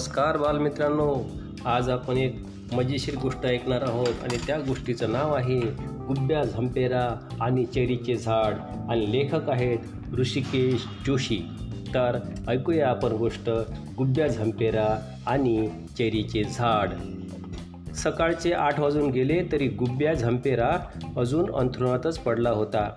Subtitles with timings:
[0.00, 1.24] नमस्कार बालमित्रांनो.
[1.64, 2.42] आज आपण एक
[2.72, 5.60] मजेशीर गोष्ट ऐकणार आहोत आणि त्या गोष्टीचं नाव आहे
[6.06, 8.54] गुब्ब्या झंपेरा आणि चेरीचे झाड.
[8.90, 9.78] आणि लेखक आहेत
[10.18, 11.38] ऋषिकेश जोशी.
[11.94, 13.50] तर ऐकूया आपण गोष्ट
[13.98, 16.88] गुब्ब्या झंपेरा आणि चेरीचे झाड.
[17.94, 20.70] सकाळचे आठ वाजून गेले तरी गुब्ब्या झंपेरा
[21.16, 22.90] अजून अंथरुणातच पडला होता.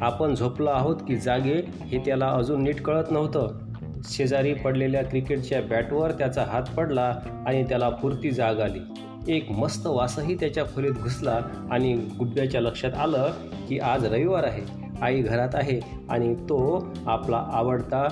[0.00, 3.71] आपण झोपलो आहोत की जागे हे त्याला अजून नीट कळत नव्हतं.
[4.04, 7.14] शेजारी पडलेल्या क्रिकेटच्या बॅटवर त्याचा हात पडला
[7.46, 8.80] आणि त्याला पुरती जाग आली.
[9.28, 13.30] एक मस्त वासही त्याच्या खोलीत घुसला आणि गुड्ड्याच्या लक्षात आलं
[13.68, 14.82] की आज रविवार आहे.
[15.02, 15.80] आई घरात आहे
[16.10, 18.08] आणि तो आपला आवडता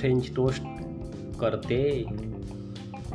[0.00, 0.62] फ्रेंच टोस्ट
[1.40, 2.04] करते.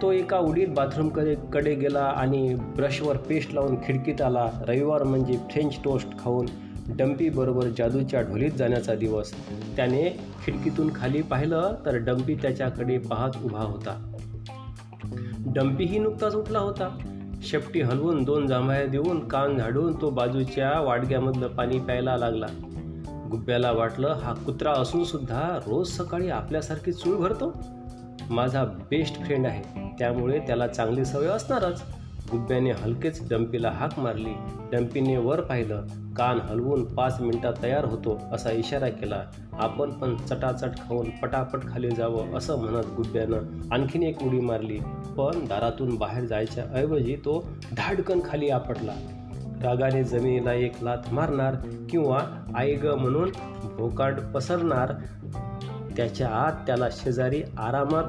[0.01, 4.49] तो एका उडीत बाथरूमकडे कडे गेला आणि ब्रशवर पेस्ट लावून खिडकीत आला.
[4.67, 6.45] रविवार म्हणजे फ्रेंच टोस्ट खाऊन
[6.97, 9.31] डम्पीबरोबर जादूच्या ढोलीत जाण्याचा दिवस.
[9.75, 14.11] त्याने खिडकीतून खाली पाहिलं तर डम्पी त्याच्याकडे पाहत उभा होता.
[15.45, 16.97] डम्पीही नुकताच उठला होता.
[17.41, 22.45] शेपटी हलवून दोन जांभया देऊन कान झाडून तो बाजूच्या वाडग्यामधलं पाणी प्यायला लागला.
[23.31, 27.53] गुब्ब्याला वाटलं हा कुत्रा असून सुद्धा रोज सकाळी आपल्यासारखी चूळ भरतो?
[28.29, 29.91] माझा बेस्ट फ्रेंड आहे.
[29.99, 31.83] त्यामुळे त्याला चांगली सवय असणारच.
[32.31, 34.33] गुब्ब्याने हलकेच डम्पीला हाक मारली.
[34.71, 35.85] डम्पीने वर पाहिलं
[36.17, 39.21] कान हलवून पाच मिनिटात तयार होतो असा इशारा केला.
[39.53, 43.37] आपण पण चटाचट खाऊन पटापट खाली जावं असं म्हणत गुब्ब्यानं
[43.71, 44.79] आणखीन एक उडी मारली.
[45.17, 48.93] पण दारातून बाहेर जायच्या ऐवजी तो धाडकन खाली आपटला.
[49.63, 51.55] रागाने जमिनीला एक लाथ मारणार
[51.89, 52.19] किंवा
[52.55, 53.31] आई म्हणून
[53.77, 54.93] भोकाड पसरणार
[55.97, 58.03] त्याच्या आत त्याला शेजारी आरामात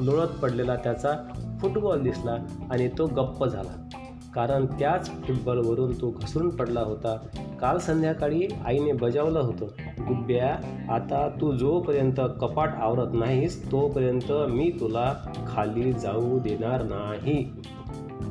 [0.00, 1.12] लोळत पडलेला त्याचा
[1.60, 2.36] फुटबॉल दिसला
[2.70, 3.88] आणि तो गप्प झाला.
[4.34, 7.16] कारण त्याच फुटबॉलवरून तो घसरून पडला होता.
[7.60, 9.66] काल संध्याकाळी आईने बजावलं होतं
[10.08, 10.48] गुब्ब्या
[10.94, 15.12] आता तू जोपर्यंत कपाट आवरत नाहीस तोपर्यंत मी तुला
[15.48, 17.52] खाली जाऊ देणार नाही.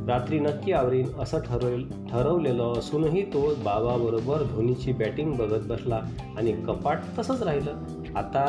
[0.08, 1.78] रात्री नक्की आवरीन असं ठरव
[2.10, 6.02] ठरवलेलं असूनही तो बाबाबरोबर धोनीची बॅटिंग बघत बसला
[6.38, 7.74] आणि कपाट तसंच राहिलं.
[8.16, 8.46] आता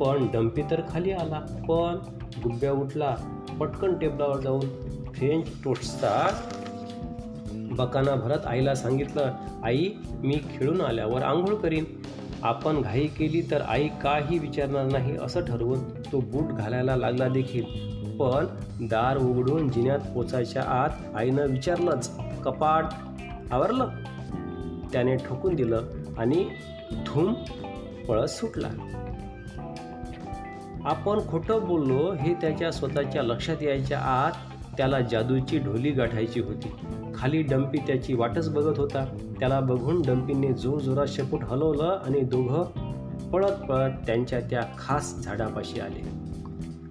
[0.00, 1.96] पण डम्पी तर खाली आला पण
[2.44, 3.16] गुब्ब्या उठला
[3.60, 4.60] पटकन टेबलावर जाऊन
[5.12, 6.28] फ्रेंच टोस्टचा
[7.54, 9.32] बकाना भरत आईला सांगितलं
[9.64, 9.90] आई
[10.24, 11.84] मी खेळून आल्यावर आंघोळ करीन.
[12.42, 15.78] आपण घाई केली तर आई काही विचारणार नाही असं ठरवून
[16.12, 17.64] तो बूट घालायला लागला देखील.
[18.16, 18.46] पण
[18.80, 22.84] दार उघडून जिन्यात पोचायच्या आत आईनं विचारलंच कपाट
[23.50, 23.88] आवरलं?
[24.92, 25.82] त्याने ठोकून दिलं
[26.18, 26.48] आणि
[27.06, 27.34] धूम
[28.08, 28.68] पळस सुटला.
[30.88, 34.32] आपण खोटं बोललो हे त्याच्या स्वतःच्या लक्षात यायच्या आत
[34.76, 36.72] त्याला जादूची ढोली गाठायची होती.
[37.14, 39.04] खाली डम्पी त्याची वाटच बघत होता.
[39.40, 42.62] त्याला बघून डम्पीने जोरजोरात शेपूट हलवलं आणि दोघं
[43.30, 46.08] पळत पळत त्यांच्या त्या खास झाडापाशी आले.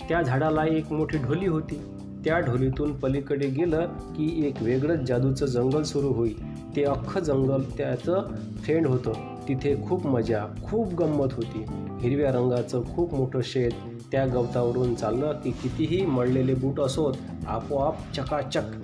[0.10, 1.82] त्या झाडाला एक मोठी ढोली होती.
[2.26, 6.68] त्या ढोलीतून पलीकडे गेलं की एक वेगळंच जादूचं जंगल सुरू होईल.
[6.76, 8.22] ते अख्खं जंगल त्याचं
[8.64, 9.37] फ्रेंड होतं.
[9.48, 11.66] तिथे खूप मजा खूप गंमत होती.
[12.02, 13.72] हिरव्या रंगाचं खूप मोठं शेत
[14.12, 17.14] त्या गवतावरून चाललं की कितीही मळलेले बूट असोत
[17.48, 18.76] आपोआप चकाचक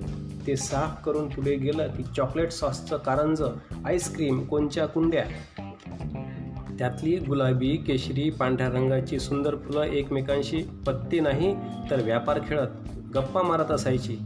[0.47, 3.53] ते साफ करून पुढे गेलं की चॉकलेट सॉसचं कारंजं
[3.85, 5.23] आईस्क्रीम कोणच्या कुंड्या.
[6.79, 11.53] त्यातली गुलाबी केशरी पांढऱ्या रंगाची सुंदर फुलं एकमेकांशी पत्ती नाही
[11.91, 14.17] तर व्यापार खेळत गप्पा मारत असायची.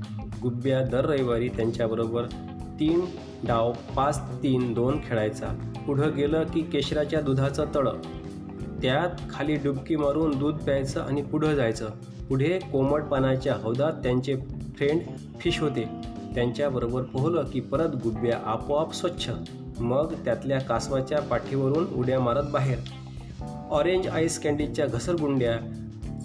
[0.42, 2.26] गुब्ब्या दर रविवारी त्यांच्याबरोबर
[2.80, 3.06] तीन
[3.48, 5.48] डाव पाच तीन दोन खेळायचा.
[5.88, 7.94] पुढं गेलं की केशराच्या दुधाचं तळं.
[8.82, 11.90] त्यात खाली डुबकी मारून दूध प्यायचं आणि पुढं जायचं.
[12.30, 14.36] पुढे कोमट पानाच्या हौदात त्यांचे
[14.78, 15.02] फ्रेंड
[15.40, 15.90] फिश होते.
[16.36, 19.30] त्यांच्याबरोबर पोहलं की परत गुब्ब्या आपोआप स्वच्छ.
[19.80, 22.78] मग त्यातल्या कासवाच्या पाठीवरून उड्या मारत बाहेर.
[23.70, 25.60] ऑरेंज आईस कँडीच्या घसरगुंड्या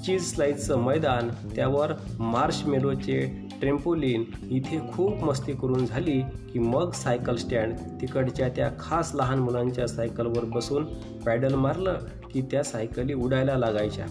[0.06, 6.20] चीज स्लाईजचं मैदान त्यावर मार्श मेलोचे ट्रेम्पोलिन इथे खूप मस्ती करून झाली
[6.52, 10.84] की मग सायकल स्टँड तिकडच्या त्या खास लहान मुलांच्या सायकलवर बसून
[11.26, 11.98] पॅडल मारलं
[12.32, 14.06] की त्या सायकली उडायला लागायच्या.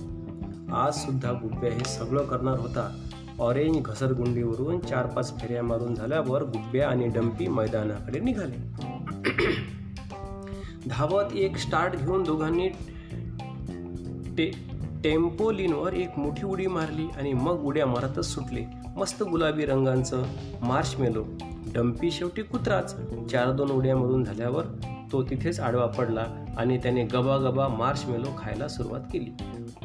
[0.75, 3.08] आज सुद्धा गुब्ब्या हे सगळं करणार होता.
[3.40, 8.58] ऑरेंज घसरगुंडीवरून चार पाच फेऱ्या मारून झाल्यावर गुब्ब्या आणि डम्पी मैदानाकडे निघाले.
[10.90, 12.70] धावत एक स्टार्ट घेऊन दोघांनी
[14.38, 14.52] टे
[15.04, 18.81] टेम्पोलिनवर एक मोठी उडी मारली आणि मग उड्या मारतच सुटले.
[18.98, 20.24] मस्त गुलाबी रंगांचं
[21.00, 21.24] मेलो
[21.74, 22.96] डम्पी शेवटी कुत्राच.
[23.32, 24.66] चार दोन उड्यामधून झाल्यावर
[25.12, 26.26] तो तिथेच आडवा पडला
[26.58, 27.68] आणि त्याने गबागबा
[28.08, 29.32] मेलो खायला सुरुवात केली.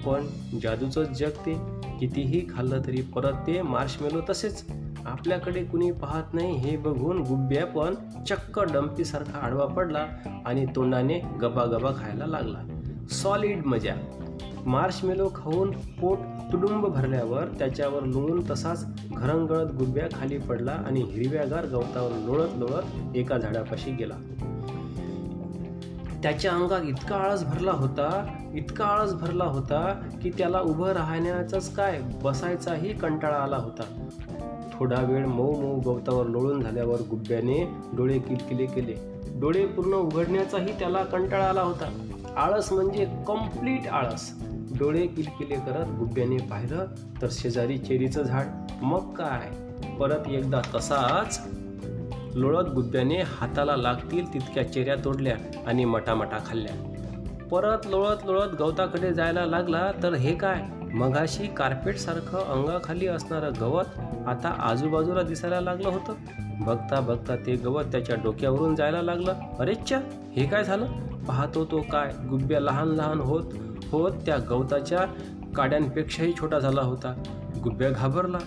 [0.06, 0.26] पण
[0.62, 1.54] जादूचं जग ते
[2.00, 4.64] कितीही खाल्लं तरी परत ते मेलो तसेच.
[5.06, 7.94] आपल्याकडे कुणी पाहत नाही हे बघून गुब्ब्या पण
[8.24, 10.06] चक्क डम्पीसारखा आडवा पडला
[10.46, 12.58] आणि तोंडाने गबागबा खायला लागला.
[13.10, 13.94] सॉलिड मजा.
[14.66, 16.18] मार्शमेलो खाऊन पोट
[16.52, 18.86] तुडुंब भरल्यावर त्याच्यावर लोळून तसाच
[19.16, 24.14] घरंगळत गुब्या खाली पडला आणि हिरव्यागार गवतावर लोळत लोळत एका झाडापाशी गेला.
[26.22, 32.00] त्याच्या अंगात इतका आळस भरला होता इतका आळस भरला होता की त्याला उभं राहण्याचाच काय
[32.22, 34.08] बसायचाही कंटाळा आला होता.
[34.72, 38.94] थोडा वेळ मऊ मऊ गवतावर लोळून झाल्यावर गुब्ब्याने डोळे किलकिले केले.
[39.40, 41.98] डोळे पूर्ण उघडण्याचाही त्याला कंटाळा आला होता.
[42.36, 44.32] आळस म्हणजे कंप्लीट आळस.
[44.78, 46.86] डोळे किलकिले करत गुब्याने पाहिलं
[47.22, 48.46] तर शेजारी चेरीचं झाड.
[48.82, 49.50] मग काय?
[49.96, 51.40] परत एकदा तसाच
[52.34, 55.36] लोळत गुब्याने हाताला लागतील तितक्या चेऱ्या तोडल्या
[55.66, 56.92] आणि मटामटा खाल्ल्या.
[57.50, 60.62] परत लोळत लोळत गवताकडे जायला लागला तर हे काय?
[60.94, 66.14] मघाशी कार्पेटसारखं अंगाखाली असणारं गवत आता आजूबाजूला दिसायला लागलं होतं.
[66.64, 69.34] बघता बघता ते गवत त्याच्या डोक्यावरून जायला लागलं.
[69.58, 69.98] अरेच्छा
[70.36, 70.86] हे काय झालं?
[71.28, 72.12] पाहतो तो काय?
[72.30, 73.42] गुब्या लहान लहान होत
[73.92, 74.98] हो त्या गवताच्या
[75.56, 77.22] काड्यांपेक्षाही छोटा झाला होता.
[77.64, 78.38] गुब्ब्या घाबरला.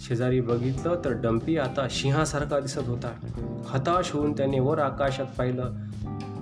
[0.00, 3.12] शेजारी बघितलं तर डंपी आता सिंहासारखा दिसत होता.
[3.66, 5.70] हताश होऊन त्याने वर आकाशात पाहिलं.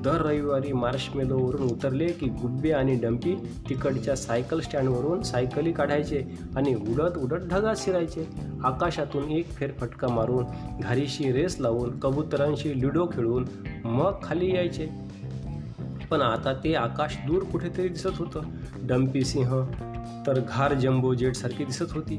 [0.05, 3.35] दर रविवारी मार्शमेलोवरून उतरले की गुब्बे आणि डंपी
[3.69, 6.25] तिकडच्या सायकल स्टँडवरून सायकली काढायचे
[6.57, 8.29] आणि उडत उडत ढगात शिरायचे.
[8.65, 10.45] आकाशातून एक फेरफटका मारून
[10.83, 13.49] घारीशी रेस लावून कबुतरांशी लुडो खेळून
[13.85, 15.10] मग खाली यायचे.
[16.11, 18.41] पण आता ते आकाश दूर कुठेतरी दिसत होतं.
[18.87, 19.65] डंपी सिंह
[20.27, 22.19] तर घार जम्बो जेटसारखी दिसत होती.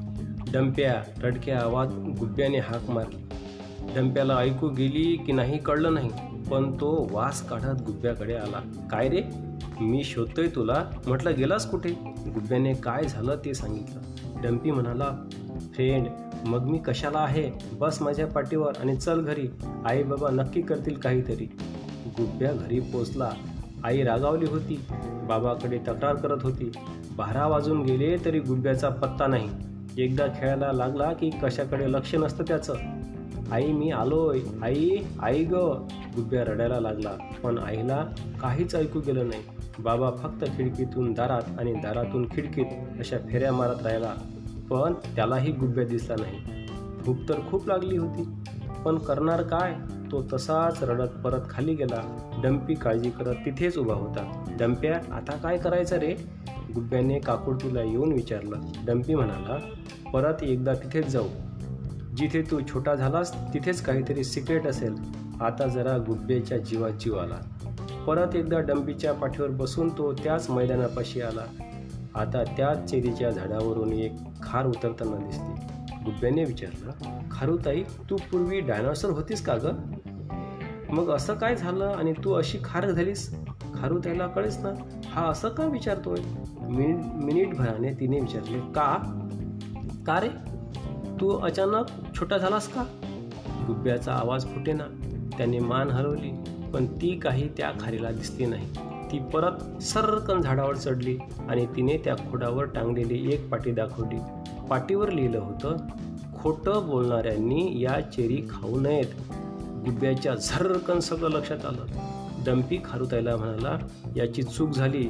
[0.53, 3.29] डंप्या रडक्या आवाज गुब्ब्याने हाक मारली.
[3.95, 6.09] डंप्याला ऐकू गेली की नाही कळलं नाही
[6.51, 8.87] पण तो वास काढत गुब्ब्याकडे आला.
[8.91, 9.21] काय रे?
[9.81, 10.85] मी शोधतोय तुला.
[11.07, 11.89] म्हटलं गेलास कुठे?
[12.33, 14.01] गुब्ब्याने काय झालं ते सांगितलं.
[14.41, 15.27] डंपी म्हणाला
[15.73, 16.07] फ्रेंड
[16.47, 17.51] मग मी कशाला आहे?
[17.73, 19.47] बस माझ्या पाठीवर आणि चल घरी.
[19.85, 21.45] आई बाबा नक्की करतील काहीतरी.
[22.07, 23.29] गुब्ब्या घरी पोचला.
[23.83, 24.85] आई रागावली होती.
[25.27, 26.71] बाबाकडे तक्रार करत होती.
[27.15, 29.49] बारा वाजून गेले तरी गुब्ब्याचा पत्ता नाही.
[29.97, 32.73] एकदा खेळायला लागला की कशाकडे लक्ष नसतं त्याचं.
[33.51, 34.39] आई मी आलोय.
[34.63, 35.53] आई आई ग.
[36.15, 37.11] गुब्या रडायला लागला.
[37.43, 38.05] पण आईला
[38.41, 39.43] काहीच ऐकू गेलं नाही.
[39.79, 42.65] बाबा फक्त खिडकीतून दारात आणि दारातून खिडकीत
[42.99, 44.13] अशा फेऱ्या मारत राहिला.
[44.69, 46.65] पण त्यालाही गुब्या दिसला नाही.
[47.05, 48.23] भूक तर खूप लागली होती.
[48.85, 49.75] पण करणार काय?
[50.11, 52.17] तो तसाच रडत परत खाली गेला.
[52.43, 54.45] डंपी काळजी करत तिथेच उभा होता.
[54.59, 56.15] डंप्या आता काय करायचं रे?
[56.75, 58.55] गुब्ब्याने काकुडतीला येऊन विचारलं.
[58.85, 59.57] डंपी म्हणाला
[60.11, 61.27] परत एकदा तिथेच जाऊ.
[62.17, 64.95] जिथे तू छोटा झालास तिथेच काहीतरी सिक्रेट असेल.
[65.41, 67.67] आता जरा गुब्ब्याच्या जीवात जीव आला.
[68.07, 71.63] परत एकदा डंपीच्या पाठीवर बसून तो त्याच मैदानापाशी आला.
[72.15, 74.11] आता त्याच चेरीच्या झाडावरून एक
[74.43, 75.70] खार उतरताना दिसते.
[76.05, 79.67] गुब्ब्याने विचारलं खारुताई तू पूर्वी डायनॉसर होतीस का ग?
[80.89, 83.35] मग असं काय झालं आणि तू अशी खार झालीस?
[83.75, 84.69] खारुताईला कळेस ना
[85.05, 86.19] हा असं का विचारतोय?
[86.69, 88.97] मिनिट मिनिटभराने तिने विचारले का?
[90.07, 90.29] का रे?
[91.19, 92.83] तू अचानक छोटा झालास का?
[93.67, 94.83] गुब्ब्याचा आवाज फुटेना
[95.37, 96.31] त्याने मान हरवली
[96.73, 98.67] पण ती काही त्या खारीला दिसली नाही.
[99.11, 101.17] ती परत सर्रकन झाडावर चढली
[101.49, 104.19] आणि तिने त्या खोडावर टांगलेली एक पाटी दाखवली.
[104.69, 105.77] पाटीवर लिहिलं होतं
[106.39, 109.31] खोटं बोलणाऱ्यांनी या चेरी खाऊ नयेत.
[109.85, 111.85] गुब्याच्या झर्रकन सगळं लक्षात आलं.
[112.45, 113.77] डंपी खारुताईला म्हणाला
[114.15, 115.09] याची चूक झाली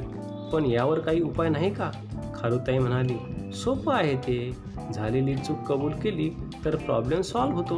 [0.52, 1.90] पण यावर काही उपाय नाही का?
[2.34, 4.56] खारुताई म्हणाली सोपं आहे ते.
[4.94, 6.30] झालेली चूक कबूल केली
[6.64, 7.76] तर प्रॉब्लेम सॉल्व्ह होतो.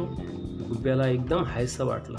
[0.69, 2.17] गुब्याला एकदम हायसं वाटला.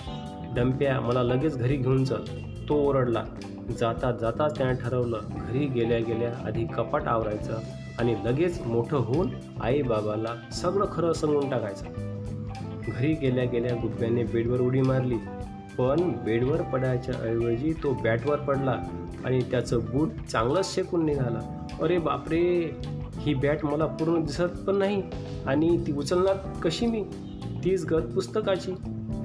[0.56, 2.25] डंप्या मला लगेच घरी घेऊन चल.
[2.68, 3.25] तो ओरडला
[3.73, 7.58] जाता जाताच त्याने ठरवलं घरी गेल्या गेल्या आधी कपाट आवरायचं
[7.99, 9.30] आणि लगेच मोठं होऊन
[9.61, 11.85] आई बाबाला सगळं खरं सांगून टाकायचं.
[12.88, 15.14] घरी गेल्या गेल्या गुब्याने बेडवर उडी मारली
[15.78, 18.78] पण बेडवर पडायच्या ऐवजी तो बॅटवर पडला
[19.25, 21.68] आणि त्याचं बूट चांगलंच शेकून निघाला.
[21.82, 22.70] अरे बापरे!
[23.18, 25.02] ही बॅट मला पूर्ण दिसत पण नाही
[25.46, 27.04] आणि ती उचलणार कशी मी?
[27.64, 28.73] तीच गत पुस्तकाची.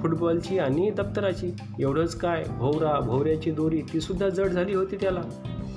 [0.01, 1.53] फुटबॉलची आणि दप्तराची.
[1.79, 2.43] एवढंच काय?
[2.57, 5.21] भोवरा भोवऱ्याची दोरी तीसुद्धा जड झाली होती त्याला.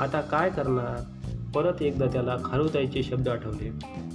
[0.00, 1.02] आता काय करणार?
[1.54, 3.70] परत एकदा त्याला खारुताईचे शब्द आठवले.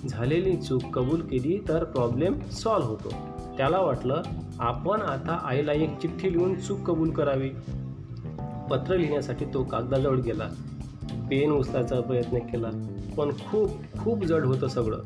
[0.10, 3.13] झालेली चूक कबूल केली तर प्रॉब्लेम सॉल्व्ह होतो.
[3.58, 4.22] त्याला वाटलं
[4.60, 7.50] आपण आता आईला एक चिठ्ठी लिहून चूक कबूल करावी.
[8.72, 10.50] पत्र लिहिण्यासाठी तो कागदाजवळ गेला.
[11.30, 12.70] पेन उचलायचा प्रयत्न केला
[13.18, 15.00] पण खूप खूप जड होतं सगळं.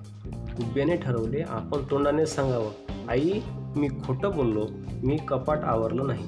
[0.74, 2.70] बेने ठरवले आपण तोंडाने सांगावं.
[3.10, 3.32] आई
[3.76, 4.68] मी खोटं बोललो
[5.04, 6.24] मी कपाट आवरलं नाही.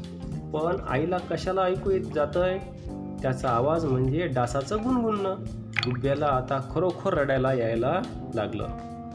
[0.51, 2.59] पण आईला कशाला ऐकू येत जातंय?
[3.21, 5.35] त्याचा आवाज म्हणजे डासाचं गुणगुणणं.
[5.85, 8.01] गुब्ब्याला आता खरोखर रडायला यायला
[8.35, 8.67] लागलं.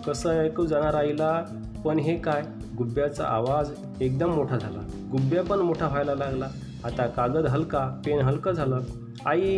[0.07, 1.45] कसं ऐकू जाणार आईला?
[1.85, 2.43] पण हे काय?
[2.79, 3.71] गुब्ब्याचा आवाज
[4.01, 5.09] एकदम मोठा झाला.
[5.11, 6.49] गुब्ब्या पण मोठा व्हायला लागला.
[6.85, 8.81] आता कागद हलका पेन हलकं झालं.
[9.27, 9.57] आई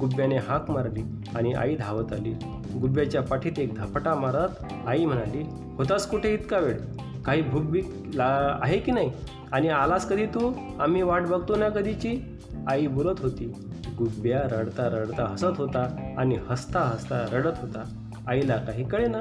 [0.00, 1.02] गुब्ब्याने हाक मारली
[1.34, 2.32] आणि आई धावत आली.
[2.80, 5.42] गुब्ब्याच्या पाठीत एक धपाटा मारत आई म्हणाली
[5.78, 6.78] होतास कुठे इतका वेळ?
[7.26, 9.12] काही भूकभीक ला आहे की नाही?
[9.52, 10.52] आणि आलास कधी तू?
[10.80, 12.38] आम्ही वाट बघतो ना कधीची?
[12.68, 13.52] आई बोलत होती.
[13.98, 17.84] गुब्ब्या रडता रडता हसत होता आणि हसता हसता रडत होता.
[18.28, 19.18] आईला काही कळेना.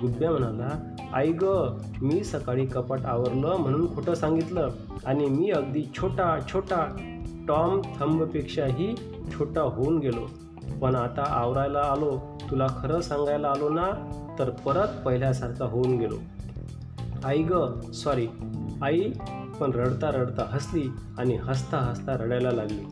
[0.00, 1.44] गुब्ब्या म्हणाला आई ग
[2.02, 4.68] मी सकाळी कपाट आवरलं म्हणून खोटं सांगितलं
[5.06, 6.96] आणि मी अगदी छोटा छोटा
[7.48, 8.94] टॉम थंबपेक्षाही
[9.32, 10.30] छोटा होऊन गेलो.
[10.82, 12.40] पण आता आवरायला आलो.
[12.50, 13.86] तुला खरं सांगायला आलो ना
[14.38, 16.16] तर परत पहिल्यासारखा होऊन गेलो.
[17.24, 18.26] आई ग सॉरी
[18.82, 19.10] आई
[19.60, 22.86] पण रडता रडता हसली आणि हसता हसता रडायला लागली.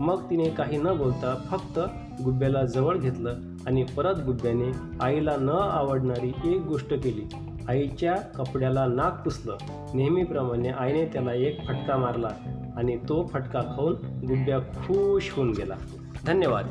[0.00, 1.78] मग तिने काही न बोलता फक्त
[2.24, 3.34] गुब्ब्याला जवळ घेतलं
[3.66, 7.28] आणि परत गुब्ब्याने आईला न आवडणारी एक गोष्ट केली.
[7.68, 9.56] आईच्या कपड्याला नाक पुसलं.
[9.94, 12.28] नेहमीप्रमाणे आईने त्याला एक फटका मारला
[12.76, 15.74] आणि तो फटका खाऊन गुब्ब्या खुश होऊन गेला.
[16.26, 16.66] धन्यवाद.